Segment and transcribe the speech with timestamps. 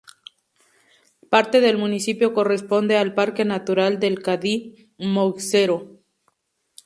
[1.29, 5.99] Parte del municipio corresponde al Parque Natural del Cadí-Moixeró.